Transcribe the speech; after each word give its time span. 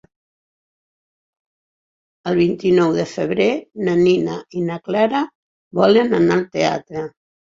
El 2.31 2.39
vint-i-nou 2.39 2.97
de 2.99 3.05
febrer 3.11 3.47
na 3.89 3.93
Nina 3.99 4.39
i 4.61 4.63
na 4.71 4.79
Clara 4.87 5.21
volen 5.81 6.17
anar 6.21 6.39
al 6.39 6.43
teatre. 6.59 7.05